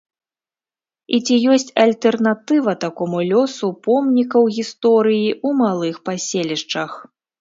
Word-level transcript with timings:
І 1.17 1.17
ці 1.25 1.35
ёсць 1.55 1.67
альтэрнатыва 1.83 2.73
такому 2.85 3.17
лёсу 3.33 3.67
помнікаў 3.89 4.43
гісторыі 4.57 5.25
ў 5.33 5.49
малых 5.61 5.95
паселішчах? 6.11 6.91